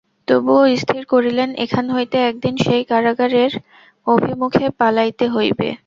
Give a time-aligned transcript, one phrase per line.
[0.27, 3.51] তবুও স্থির করিলেন, এখান হইতে একদিন সেই কারাগারের
[4.07, 5.69] অভিমুখে পালাইতে হইবে।